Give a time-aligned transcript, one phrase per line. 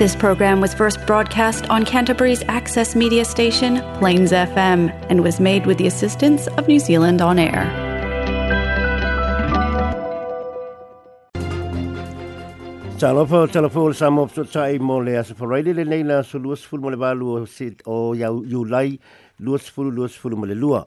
[0.00, 5.66] This program was first broadcast on Canterbury's access media station, Plains FM, and was made
[5.66, 7.64] with the assistance of New Zealand On Air.
[13.02, 16.64] Talofa o talafo le sama opsotai mo le asa whareile le nei na so luas
[16.70, 17.36] fulu mo le walu
[17.84, 18.98] o Iulai
[19.42, 20.86] luas fulu luas fulu mo lua.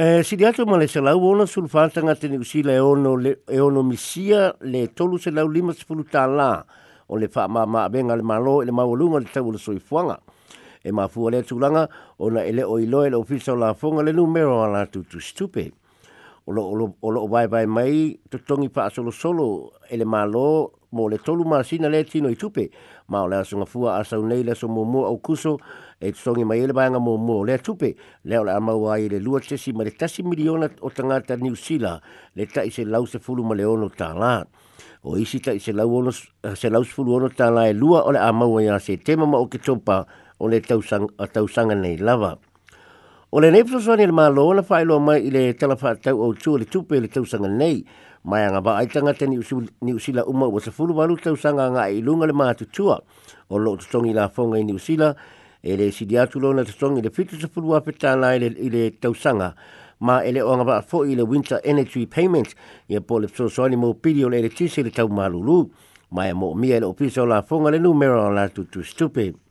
[0.00, 3.16] Eh, si di atu male se lau ona sul fata ngate ni usi le ono,
[3.16, 6.64] le, e ono misia le tolu se lau lima se pulu ta la
[7.08, 10.20] o le faa ma ma abenga le malo e le mawalunga le tau le soifuanga.
[10.84, 13.74] E ma fua le tulanga o na ele o ilo e le ofisa o la
[13.74, 15.72] fonga le numero a la tutu stupe.
[16.44, 21.08] O lo o vai vai mai to tongi faa solo solo e le malo mo
[21.08, 22.70] le tolu masina le tino i tupe,
[23.08, 25.58] ma o le asunga fua a unei le so mo mo au kuso,
[26.00, 29.18] e tsongi mai ele baianga mo mo le tupe, le o le amaua i le
[29.18, 32.00] lua tesi ma le tasi miliona o tangata New Zealand,
[32.36, 34.46] le ta i se lau se fulu ma le ono tala.
[35.02, 38.10] O isi ta i se lau, ono, eh, se fulu ono tala e lua o
[38.12, 40.04] le amaua i a se tema ma o ke topa
[40.38, 42.38] o le tausanga, tausanga nei lava.
[43.32, 46.64] O le nefuso soani le malo na whaelo mai i le telafatau o tu le
[46.64, 47.84] tupe le tausanga nei.
[48.24, 49.36] Mai anga ba aitanga te ni
[49.92, 52.96] usila uma ua sa fulu walu tausanga nga i lunga le maa tutua.
[53.50, 55.14] O lo tutongi la fonga i ni usila
[55.60, 59.52] e le sidi atu lona tutongi le fitu sa fulu apetana i le tausanga.
[60.00, 62.54] Ma ele o anga ba fo i le winter energy payment
[62.88, 65.68] i a po le fuso soani mo pili o le le tisi le tau malulu.
[66.16, 69.28] Mai a mo mia le opiso la fonga le numero la tutu stupe.
[69.28, 69.47] stupe.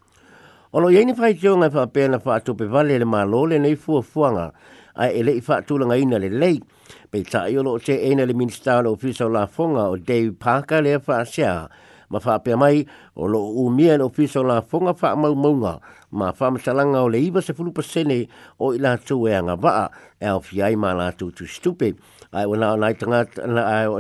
[0.74, 3.76] O lo yeini fai tionga fa pena fa tupe vale le ma lo le nei
[3.78, 4.52] fu fuanga
[5.00, 6.60] e a ele i fa tula ngai na le lei
[7.10, 10.82] pe ta i lo te ena le minister o fisa la fonga o Dave Parker
[10.84, 11.70] le fa sia
[12.10, 12.84] ma fa pe mai
[13.16, 15.80] o lo u mie le fisa la fonga fa mau munga
[16.12, 18.28] ma fa msalanga o le iba se fulu pasene
[18.60, 19.88] o ila tu e anga va
[20.20, 21.96] e o fiai ma la tu tu stupid
[22.36, 23.24] ai wana na tanga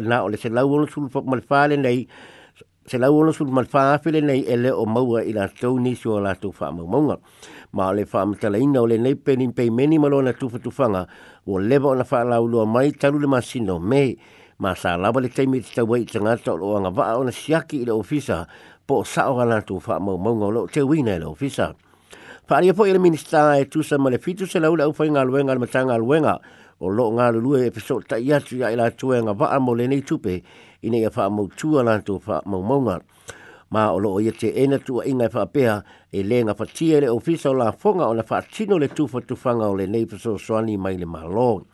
[0.03, 2.03] na o le se lau o le sulu fa mal fa le nei
[2.87, 6.33] se la uno sul malfa afile nei ele o maua ila tau nisi o la
[6.35, 7.17] tau wha mau maunga.
[7.73, 11.05] Ma le wha amatala ina ole nei peni pei meni malo na tufa tufanga
[11.45, 14.15] o leva ona fa la ulua mai talu le masino me
[14.59, 17.91] ma sa lawa le teimi te tau wei tangata o anga va ona siaki ila
[17.93, 18.47] ofisa
[18.87, 21.71] po sa ora la tu fa mau maunga lo te wina ila ofisa.
[21.75, 21.86] ofisa.
[22.47, 25.19] Pa ari po ele minista e tu sa male fitu se la ula u fainga
[25.23, 26.39] luenga al matanga luenga
[26.79, 29.99] o lo nga lu e peso ta yatu ya ila tuenga va amo le nei
[30.01, 30.39] tupe
[30.79, 33.01] ine ya fa mo tu ala to fa mo monga
[33.75, 37.09] ma o lo ye te ena tua inga fa e pea e lenga fa tiele
[37.11, 40.37] ofiso la fonga ona fa tino le tu fo tu fanga o le nei peso
[40.39, 41.65] soani mai le malo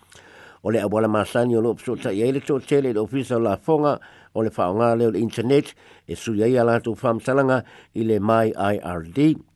[0.65, 3.57] o le abola masani o lo peso ta ye le to tele le ofiso la
[3.61, 3.99] fonga
[4.33, 5.75] o le fa nga le internet
[6.09, 7.21] e suya ya ala to fam
[7.93, 9.52] ile mai IRD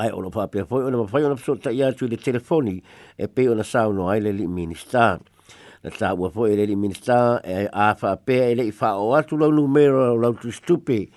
[0.00, 2.80] ai ona pa pe foi ona foi ona so ta ia tu de telefoni
[3.18, 5.20] e pe ona sa no ai le minista
[5.84, 9.50] na sa wa foi le minista e a fa pe le fa o atu lo
[9.50, 11.08] numero lo tu stupe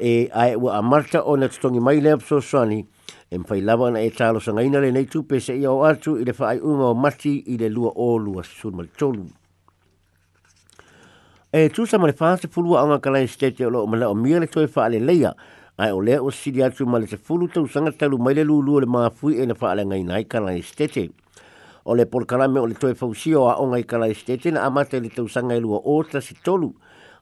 [0.00, 2.82] e ai wa a marta ona tongi mai le so sani
[3.30, 6.16] e mfai lava na e talo sanga ina le nei pe se ia o atu
[6.18, 9.26] i le fa ai uma o mati i le lua o lua sur tolu
[11.52, 14.40] e tu sa le fa se fulua anga kalai stete o lo o o mia
[14.40, 15.30] le toi fa le leia
[15.76, 18.78] ai o o sili atu ma le te fulu tau sanga talu mai le lulu
[18.80, 21.10] le maa fui e na faa langa ina i kala estete.
[21.84, 25.10] O le polkarame o le toe fausio a onga i kana estete na amate le
[25.10, 26.70] tau sanga ilua e o ta si tolu.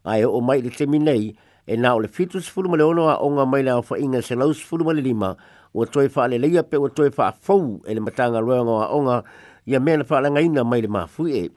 [0.04, 1.32] Ai o mai le te minei
[1.64, 4.20] e na o fitu si fulu ma le ono a onga mai le au inga
[4.20, 5.34] se lau si fulu ma lima
[5.72, 8.92] o toe faa le leia pe o toe faa fau e le matanga ruanga a
[8.92, 9.24] onga
[9.64, 11.50] ia mea na faa langa ina mai le maa fui e.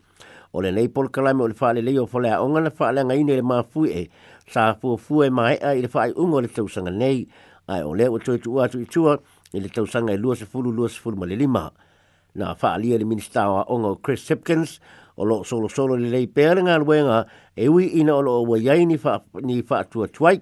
[0.55, 2.95] O le nei polkarame o le faa le leia o fale a onga na faa
[3.03, 4.07] ngai ina e le maa e
[4.47, 7.25] sa fu e mai ai le fai ungo le tau sanga nei
[7.67, 9.17] ai o leo atoe tu atu i tua
[9.53, 11.71] i le tau sanga i lua fulu lua fulu ma le lima
[12.35, 14.79] na faa lia le ministawa ongo Chris Sipkins
[15.17, 17.25] o lo solo solo le lei pēle ngā luenga
[17.57, 20.37] e ui ina o lo o wa yei ni fa ni faa tua tuai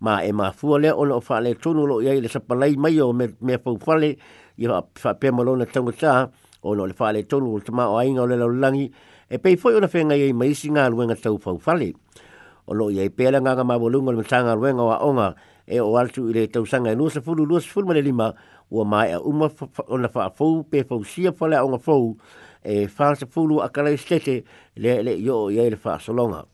[0.00, 3.00] ma e ma fua lea ono o faa le tonu lo yai le sapalai mai
[3.00, 4.12] o me, me fau fale
[4.56, 4.66] i
[5.00, 6.28] faa pēma lona tango tā
[6.62, 8.84] ono le faa le tonu o tamā o ainga o le lau langi
[9.30, 11.94] e pei foi ona whenga mai singal wen a tau fau fali
[12.66, 15.34] o lo ia pele nga ma volungo le tanga wenga wa onga
[15.66, 18.34] e o altu ile tau sanga no se fulu lus fulu le lima
[18.70, 19.50] o mai a uma
[19.86, 22.16] o na fa fo pe fo sia fo le onga fo
[22.62, 24.44] e fa se fulu akala stete
[24.76, 26.44] le le yo ia le fa solonga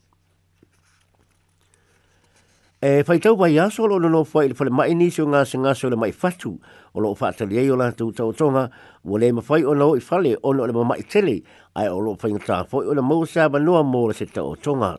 [2.83, 5.89] e fai tau vai aso lo no fai le ma inisio nga se nga so
[5.89, 6.61] le mai fatu
[6.93, 8.69] o lo fa tali ai la tu tau tonga
[9.01, 11.41] o le mafai o no i fale o no le mai tele
[11.73, 14.53] ai o lo fai nga tafo o le mo sa ba no mo se tau
[14.61, 14.99] tonga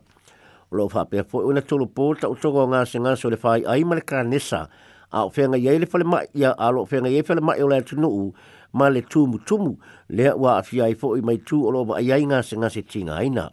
[0.74, 3.84] lo fa pe fo una tolo porta o tolo nga singa so le fai ai
[3.84, 4.66] mal kanesa
[5.12, 7.62] a o fenga ye le fale ma ya a lo fenga ye fale ma e
[7.68, 8.34] le tunu u
[8.78, 9.74] ma le tumu tumu
[10.16, 12.82] le wa a fi ai fo mai tu o lo ba ai nga singa se
[12.82, 13.52] tinga ina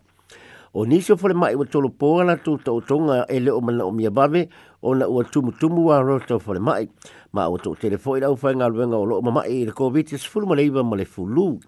[0.72, 3.60] o nisi o fale ma e o tolo porta tu to tonga e le o
[3.60, 4.48] mana o mia babe
[4.80, 6.88] o na ua tumu tumu wa roto fale mai
[7.32, 9.64] ma o to telefo i la u fenga lo nga o lo ma ma e
[9.68, 11.58] le covid se fulu ma le ma le fulu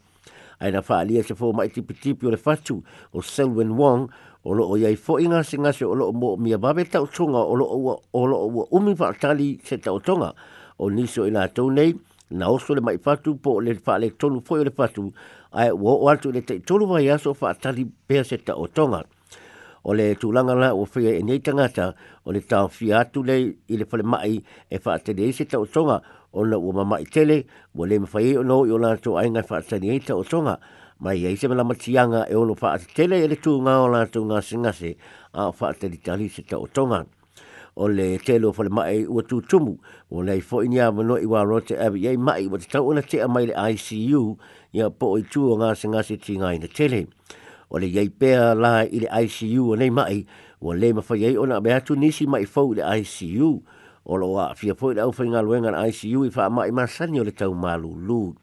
[0.63, 4.07] Aina faa lia se fo mai tipi tipi o le fatu o Selwyn Wong
[4.45, 7.39] olo o yai fo inga singa se olo o mo mi a babe tau tonga
[7.39, 10.35] olo o olo o umi pa tali se tau tonga
[10.79, 11.95] o niso ina tau nei
[12.31, 15.13] na oso le mai patu po le pa le tonu fo le patu
[15.55, 19.05] ae wo o atu le te tonu vai aso fa tali pea se tau tonga
[19.85, 21.95] o le tulanga la o fia e nei tangata
[22.27, 23.39] o le tau fia atu le
[23.71, 26.03] i le pale mai e fa te dei se tau tonga
[26.33, 29.63] o na ua mamai tele wo le mawhai o no i o lanto ainga fa
[29.63, 33.35] tani e tau tonga o mai ai se mala matianga e ono fa tele ele
[33.37, 34.95] tu nga ola tu nga singa se
[35.35, 37.03] a fa te ditali se ta otonga
[37.75, 39.75] o le telo fo le mai u tu tumu
[40.15, 43.03] o le fo i nia mo i wa rote e ye mai wa ta ona
[43.03, 44.39] te mai le ICU
[44.71, 47.09] ya po i tu nga singa se ti nga ina tele
[47.71, 50.23] o le yei pea la i le ICU o nei mai
[50.63, 53.51] o le ma fa yei ona be atu nisi mai fo le ICU
[54.07, 56.87] o lo a fia fo le ofinga fa nga luenga ICU i fa mai ma
[56.87, 58.37] sanio le tau malulu lu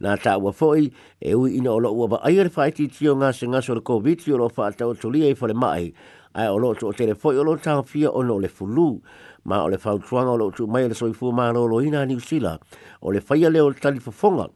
[0.00, 3.32] na ta wa foi e u ina olo wa ai er fai ti tio nga
[3.32, 5.92] se nga so le covid lo fa ta o tuli ai fole mai
[6.34, 8.98] ai olo to o tele foi olo ta fia o no le fulu
[9.44, 12.14] ma o le fa tuang olo tu mai le soifu ma lo lo ina ni
[12.16, 12.58] usila
[13.02, 14.48] o le fai le o tali fo fonga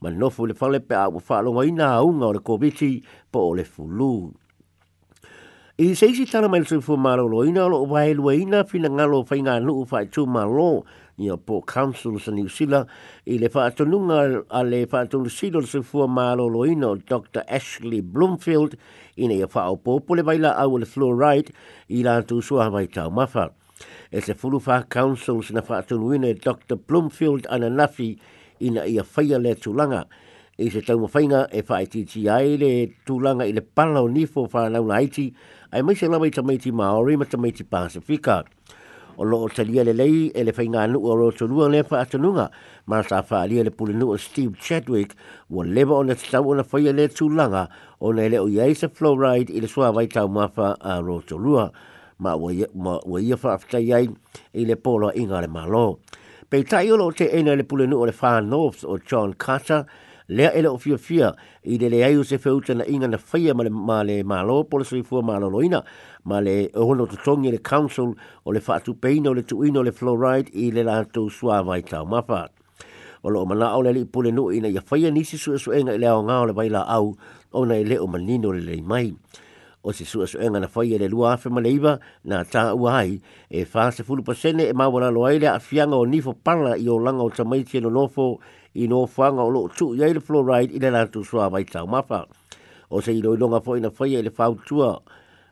[0.00, 2.26] ma no fu le fa le pe a wa fa lo wa ina u nga
[2.26, 2.78] o le covid
[3.30, 4.32] po o le fulu
[5.82, 8.62] I seisi tana mai le soifu ma lo lo ina o lo wa ilu ina
[8.64, 10.84] fina ngalo fai ngalu u fai tu ma lo
[11.22, 12.90] ia po council sa New Zealand
[13.30, 14.20] i le whaatonunga
[14.50, 17.46] a le whaatonu silo se fua mālolo ino Dr.
[17.58, 18.74] Ashley Bloomfield
[19.22, 20.86] i nei a whao pōpo le waila au le
[21.22, 21.50] right
[21.94, 23.52] i la tu sua mai tau mawha.
[24.12, 26.74] E se fulu wha council sa na whaatonu ino e Dr.
[26.76, 28.18] Bloomfield ana nafi
[28.60, 30.04] i na ia whaia le tulanga
[30.58, 32.72] i se tau mawhainga e whaetiti ai le
[33.06, 35.30] tulanga i le palao nifo whanau na Haiti
[35.72, 38.42] ai mai se lawa i tamaiti maori ma tamaiti Pasifika.
[38.44, 38.80] Pasifika
[39.22, 42.46] o loo talia le lei e le whainga anu o roto lua le pa atanunga
[42.86, 45.14] ma sa wha le pule nu o Steve Chadwick
[45.50, 47.68] o lewa o na tatau o na whaia le tūlanga
[48.00, 51.70] o na ele o iaisa Flowride i le sua wai tau mafa a roto lua
[52.18, 52.66] ma ua ia
[53.38, 54.08] wha aftai ai
[54.58, 55.98] i le polo inga le malo.
[56.50, 59.84] Pei tai o te ena le pule nu o le Far North o John Carter
[60.28, 61.32] lea ele o fia fia
[61.64, 64.42] i le lea iu se feu tana inga na faya ma le ma le ma
[64.42, 65.82] lo po le sui fua ma lo loina
[66.24, 68.14] ma le ohono to tongi le council
[68.46, 71.62] o le fatu peina o le tuino o le fluoride i le la tu sua
[71.62, 72.48] vai tau mafa
[73.24, 75.92] o lo mana o le li pule nu ina ya faya nisi sua sua inga
[75.94, 77.16] ele au nga o le vai la au
[77.52, 79.12] o na ele o manino le le mai
[79.84, 82.70] o se sua sua inga na faya le lua afe ma le iba na ta
[82.74, 83.18] uai
[83.50, 86.86] e fa se fulu pasene e ma wala loaile a fianga o nifo parla i
[86.88, 90.06] o langa o tamaiti e lo nofo e i no fanga o lo tu ya
[90.08, 92.24] il fluoride ile na tu swa mai tau mafa
[92.90, 94.96] o se ilo ilonga fo ina fai ele fau tua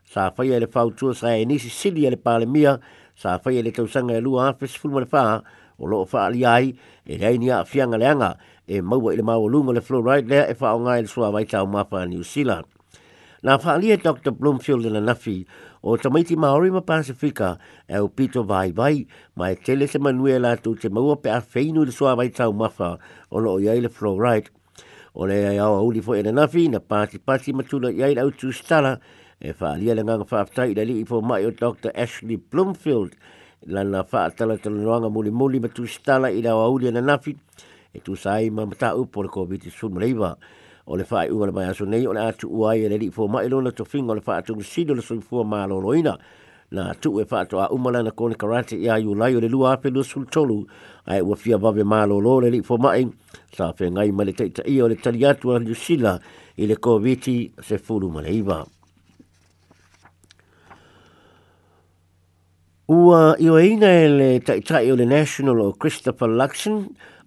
[0.04, 2.80] sa fai ele fau tua sa e nisi sili ele pale mia
[3.14, 5.42] sa fai ele tausanga e lua afes fulma le faa
[5.78, 6.72] o loo faa li ai
[7.04, 8.36] e rei ni a fianga leanga
[8.66, 11.44] e maua le maua lunga le fluoride lea e faa o ngai le swa mai
[11.44, 12.66] tau mafa New Zealand.
[13.42, 14.32] Nā whaalia Dr.
[14.36, 15.46] Bloomfield ina nafi
[15.82, 17.54] o tamaiti Māori ma Pasifika
[17.88, 21.38] e o pito vai vai mai tele se manuia la tu te maua pe a
[21.54, 22.98] whainu le soa vai tau mafa
[23.32, 24.50] o lo o iaile flow right.
[25.14, 28.30] O le ai au auli fo ina e nafi na pati pati matuna iaile au
[28.30, 28.98] tu stala
[29.40, 31.92] e whaalia le ngang whaaptai le li i fo mai o Dr.
[31.96, 33.16] Ashley Bloomfield
[33.66, 37.34] lana whaatala tala noanga muli muli matu stala i la auli ina nafi
[37.94, 40.36] e tu sai ma mata upo le COVID-19
[40.90, 42.96] o le fai ua le mai aso nei o le atu ua i e le
[42.98, 46.18] li fo mai lona to fingo le fai atu sido le sui fua maa loloina
[46.72, 49.72] na tu e fai a umalana kone karate i a yu lai o le lua
[49.78, 50.66] ape lua sul tolu
[51.06, 53.06] a e ua fia vave maa lolo le li fo mai
[53.54, 56.18] sa fe ngai ma le teita i o le tali atu a le sila
[56.58, 58.66] i le koviti se fulu ma le iwa.
[62.90, 66.78] Ua iwa ina e le taitai o le National o Christopher Luxon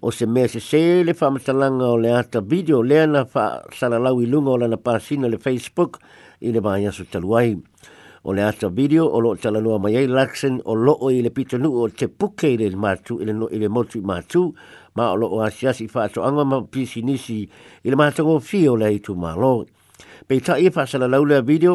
[0.03, 4.19] o se mea se se le whamatalanga o le ata video lea na wha salalau
[4.19, 6.01] i lunga o lana pasina le Facebook
[6.43, 7.55] i le maa yasu taluai.
[8.27, 11.71] O le ata video o lo talanua mai ei Luxon o loo i le pitanu
[11.79, 14.43] o te puke i le matu i le, no, i le motu i matu
[14.95, 17.47] ma o loo asiasi wha ato anga ma pisi nisi
[17.83, 19.63] i le matango fio le itu maa loo.
[20.27, 21.73] Pei ta i pasala laulea video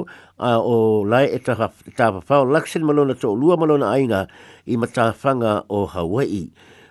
[0.72, 0.74] o
[1.10, 1.54] lai e ta
[2.14, 4.20] pafau laksin malona to lua malona ainga
[4.66, 6.44] i matafanga o Hawaii.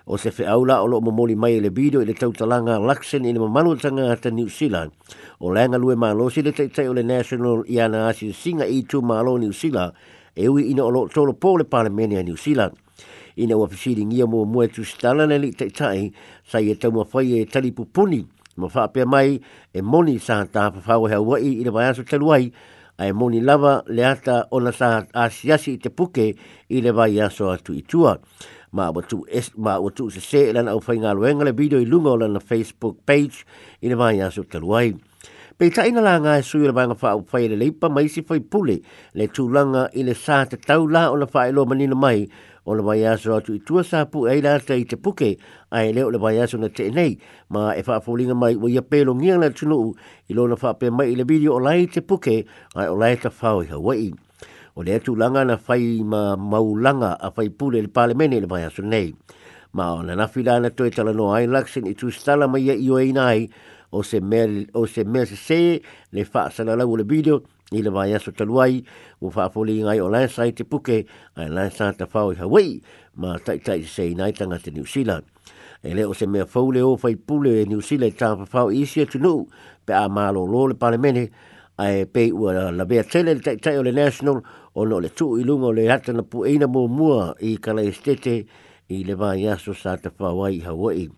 [0.06, 3.26] O se fe aula o lo momoli mai e le video i le tautalanga laksin
[3.28, 4.90] i le mamalu mamalutanga ta New Zealand.
[5.40, 9.02] O nga lue malo losi le teitei o le National Iana Asi Singa i tu
[9.02, 9.92] ma alo New Zealand
[10.34, 12.72] e ui ina o lo tolo po le parlemenia e New Zealand.
[13.36, 16.08] Ina wa fisiri ngia mo mua tu stana le li teitei
[16.42, 18.24] sa i e tamua fai e talipupuni.
[18.24, 19.40] Pei ma whaapea mai
[19.72, 22.50] e moni sa ta whawhau hea wai i le vaiaso teluai
[22.98, 26.26] a e moni lava le ata o na sa asiasi i te puke
[26.68, 28.18] i le vaiaso atu i tua.
[28.72, 29.78] Ma watu, es, ma
[30.12, 32.98] se se e lana au whai ngā luenga le video i lunga o lana Facebook
[33.06, 33.44] page
[33.82, 34.96] i le vaiaso teluai.
[35.58, 38.20] Pei ta ina la ngā e sui le vanga wha au whai le leipa maisi
[38.28, 38.76] whai pule
[39.18, 42.26] le tūlanga i le sa te tau la o le whai lo manina mai
[42.68, 45.30] o le mai aso atu i tua sa pu ai e lata i te puke
[45.72, 46.84] ai le o le mai aso na te
[47.52, 47.96] ma e wha
[48.42, 49.88] mai wa ia pelo ngia na tunu u
[50.28, 52.44] i lona wha mai i le video o lai te puke
[52.76, 54.12] ai o lai ta whao i Hawaii
[54.76, 58.46] o le atu langa na whai ma maulanga a whai pule le pale mene le
[58.46, 59.14] mai aso nei
[59.72, 62.68] ma o na nafi la na toi tala no ai laksin i tu stala mai
[62.68, 63.48] ia i o e
[63.92, 65.80] o se mea se se
[66.12, 68.78] le wha sanalau le video i le mai aso taluai
[69.20, 71.02] ua faafoli ingai o lansa i te puke
[71.36, 72.78] ae lansa tafao i hawaii
[73.16, 75.26] ma taʻitaʻi se seina i tagata new zealand
[75.84, 79.44] e lē o se mea fou le ofaipule e new zealand tafafao i isi atunuu
[79.86, 81.26] pe a malōlō le palemene
[81.84, 84.40] ae pei ua lavea tele le taʻitaʻi o le national
[84.74, 88.44] ona o le tuui luga o le atana puʻeina muamua i kalai estete
[88.88, 91.10] i le mai aso sa tafao ai i hawaii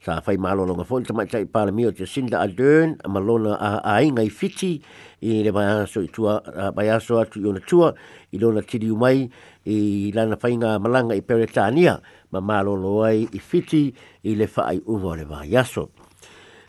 [0.00, 3.56] sa fai malo longa fon tama tai pala mio te sinda a dern a malona
[3.58, 4.78] a ai ngai fiti
[5.22, 5.50] i le
[5.90, 7.90] so i tua uh, baiaso atu i ona tua
[8.30, 9.26] i lona tiri umai
[9.66, 11.98] i lana fai ngā malanga i peretania
[12.30, 13.90] ma malo loai i fiti
[14.22, 15.88] i le fai uva le baiaso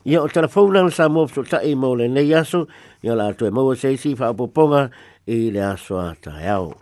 [0.09, 2.65] ia o telefona sa mo so i mo le nei aso
[3.05, 4.89] ia la tue mo se si fa poponga
[5.29, 6.79] i le aso ta iau.